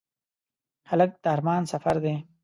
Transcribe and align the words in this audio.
هلک 0.89 1.11
د 1.23 1.25
ارمان 1.35 1.63
سفر 1.71 1.95
دی. 2.03 2.15